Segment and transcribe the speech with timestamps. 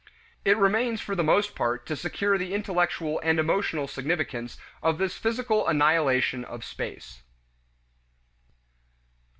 [0.43, 5.15] It remains for the most part to secure the intellectual and emotional significance of this
[5.15, 7.21] physical annihilation of space.